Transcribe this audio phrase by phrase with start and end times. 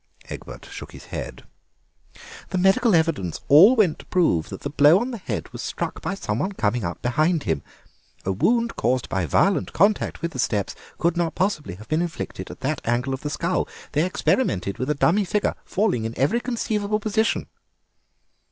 [0.31, 1.43] Egbert shook his head.
[2.49, 6.01] "The medical evidence all went to prove that the blow on the head was struck
[6.01, 7.61] by some one coming up behind him.
[8.25, 12.49] A wound caused by violent contact with the steps could not possibly have been inflicted
[12.49, 13.67] at that angle of the skull.
[13.91, 17.45] They experimented with a dummy figure falling in every conceivable position."